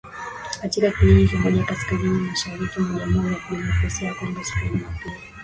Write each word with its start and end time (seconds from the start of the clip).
katika 0.61 0.91
kijiji 0.91 1.27
kimoja 1.27 1.63
kaskazini 1.63 2.19
mashariki 2.29 2.79
mwa 2.79 2.99
Jamhuri 2.99 3.33
ya 3.33 3.39
Kidemokrasia 3.39 4.07
ya 4.07 4.13
Kongo 4.15 4.43
siku 4.43 4.59
ya 4.59 4.71
Jumapili 4.71 5.15